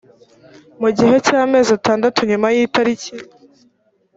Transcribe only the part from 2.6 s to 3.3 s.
itariki